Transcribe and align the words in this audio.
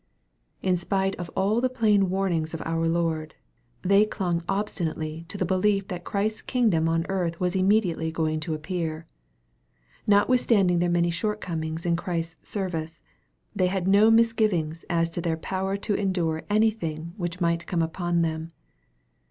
In 0.63 0.77
spite 0.77 1.15
of 1.17 1.29
all 1.35 1.61
the 1.61 1.69
plain 1.69 2.09
warnings 2.09 2.55
of 2.55 2.61
our 2.65 2.87
Lord, 2.87 3.35
they 3.83 4.03
clung 4.03 4.43
obstinately 4.49 5.25
to 5.27 5.37
the 5.37 5.45
belief 5.45 5.89
that 5.89 6.03
Christ's 6.05 6.41
kingdom 6.41 6.89
on 6.89 7.05
earth 7.07 7.39
was 7.39 7.55
immediately 7.55 8.11
going 8.11 8.39
to 8.39 8.55
apprar. 8.55 9.05
Notwithstand, 10.07 10.71
ing 10.71 10.79
their 10.79 10.89
many 10.89 11.11
shortcomings 11.11 11.85
in 11.85 11.95
Christ's 11.95 12.49
service, 12.49 13.03
they 13.55 13.67
had 13.67 13.87
no 13.87 14.09
misgivings 14.09 14.83
as 14.89 15.07
to 15.11 15.21
their 15.21 15.37
power 15.37 15.77
to 15.77 15.93
endure 15.93 16.45
any 16.49 16.71
thing 16.71 17.13
which 17.17 17.39
might 17.39 17.67
come 17.67 17.83
upon 17.83 18.23
them. 18.23 18.53